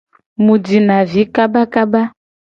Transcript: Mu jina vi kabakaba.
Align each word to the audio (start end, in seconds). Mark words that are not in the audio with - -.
Mu 0.43 0.55
jina 0.65 0.97
vi 1.09 1.23
kabakaba. 1.35 2.01